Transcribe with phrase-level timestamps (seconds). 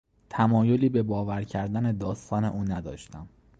[0.29, 3.27] تمایلی به باور کردن داستان او نداشتم.